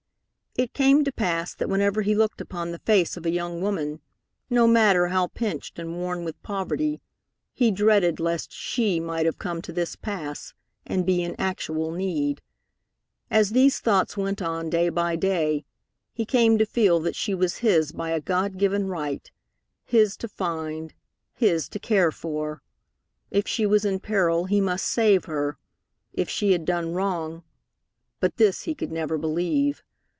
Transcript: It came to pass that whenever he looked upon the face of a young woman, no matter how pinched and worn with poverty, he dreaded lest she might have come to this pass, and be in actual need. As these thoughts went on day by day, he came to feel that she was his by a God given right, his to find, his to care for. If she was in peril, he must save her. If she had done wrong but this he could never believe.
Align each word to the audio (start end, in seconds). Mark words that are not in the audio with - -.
It 0.57 0.73
came 0.73 1.05
to 1.05 1.13
pass 1.13 1.53
that 1.55 1.69
whenever 1.69 2.01
he 2.01 2.13
looked 2.13 2.41
upon 2.41 2.71
the 2.71 2.79
face 2.79 3.15
of 3.15 3.25
a 3.25 3.31
young 3.31 3.61
woman, 3.61 4.01
no 4.49 4.67
matter 4.67 5.07
how 5.07 5.27
pinched 5.27 5.79
and 5.79 5.95
worn 5.95 6.25
with 6.25 6.43
poverty, 6.43 6.99
he 7.53 7.71
dreaded 7.71 8.19
lest 8.19 8.51
she 8.51 8.99
might 8.99 9.25
have 9.25 9.39
come 9.39 9.61
to 9.61 9.71
this 9.71 9.95
pass, 9.95 10.53
and 10.85 11.05
be 11.05 11.23
in 11.23 11.37
actual 11.39 11.93
need. 11.93 12.41
As 13.29 13.51
these 13.51 13.79
thoughts 13.79 14.17
went 14.17 14.41
on 14.41 14.69
day 14.69 14.89
by 14.89 15.15
day, 15.15 15.63
he 16.11 16.25
came 16.25 16.57
to 16.57 16.65
feel 16.65 16.99
that 16.99 17.15
she 17.15 17.33
was 17.33 17.59
his 17.59 17.93
by 17.93 18.09
a 18.09 18.19
God 18.19 18.57
given 18.57 18.87
right, 18.87 19.31
his 19.85 20.17
to 20.17 20.27
find, 20.27 20.93
his 21.33 21.69
to 21.69 21.79
care 21.79 22.11
for. 22.11 22.61
If 23.31 23.47
she 23.47 23.65
was 23.65 23.85
in 23.85 24.01
peril, 24.01 24.45
he 24.45 24.59
must 24.59 24.85
save 24.85 25.25
her. 25.25 25.57
If 26.11 26.27
she 26.29 26.51
had 26.51 26.65
done 26.65 26.91
wrong 26.91 27.43
but 28.19 28.35
this 28.35 28.63
he 28.63 28.75
could 28.75 28.91
never 28.91 29.17
believe. 29.17 29.81